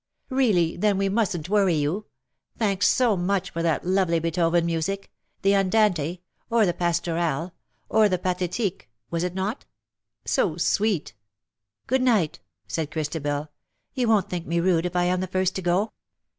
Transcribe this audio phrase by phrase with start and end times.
[0.25, 2.07] ^^'* Really, then we mustn^t worry you.
[2.57, 5.11] Thanks so much for that lovely Beethoven music—
[5.43, 7.51] the' Andante '—or the' Pastorale
[7.97, 9.65] '—or the' Pa thetique,^ was it not?
[10.25, 11.13] So sweet.^^"
[11.85, 13.49] Good night/^ said Christabel."
[13.93, 15.93] You won't think me rude if I am the first to go